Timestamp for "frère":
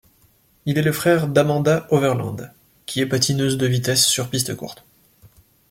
0.93-1.27